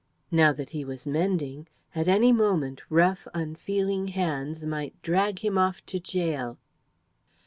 Now 0.31 0.51
that 0.51 0.71
he 0.71 0.83
was 0.83 1.05
mending, 1.05 1.67
at 1.93 2.07
any 2.07 2.31
moment 2.31 2.81
rough, 2.89 3.27
unfeeling 3.35 4.07
hands 4.07 4.65
might 4.65 4.99
drag 5.03 5.45
him 5.45 5.59
off 5.59 5.85
to 5.85 5.99
gaol. 5.99 6.57